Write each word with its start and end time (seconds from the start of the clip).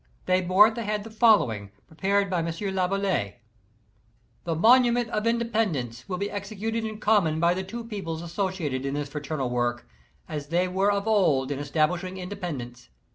They 0.25 0.41
bore 0.41 0.65
at 0.65 0.73
the 0.73 0.81
head 0.83 1.03
the 1.03 1.11
following, 1.11 1.69
pre 1.87 1.95
pared 1.95 2.27
by 2.27 2.41
Mr. 2.41 2.73
Laboulaye: 2.73 3.35
The 4.45 4.55
Monument 4.55 5.07
of 5.11 5.27
Independence 5.27 6.05
^nll 6.09 6.17
be 6.17 6.31
executed 6.31 6.83
in 6.83 6.97
common 6.99 7.39
by 7.39 7.53
the 7.53 7.61
two 7.63 7.83
peoples 7.85 8.23
associated 8.23 8.83
in 8.83 8.95
this 8.95 9.09
fraternal 9.09 9.51
work, 9.51 9.87
as 10.27 10.47
they 10.47 10.67
were 10.67 10.91
of 10.91 11.07
old 11.07 11.51
in 11.51 11.59
establishing 11.59 12.17
Independence. 12.17 12.89